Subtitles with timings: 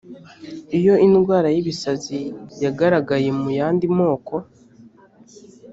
[0.79, 2.17] iyo indwara y’ibisazi
[2.63, 4.35] yagaragaye mu yandi moko